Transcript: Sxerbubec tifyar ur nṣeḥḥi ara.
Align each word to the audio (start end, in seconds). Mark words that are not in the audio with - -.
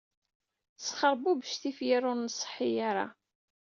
Sxerbubec 0.85 1.51
tifyar 1.61 2.03
ur 2.11 2.17
nṣeḥḥi 2.17 2.69
ara. 2.89 3.05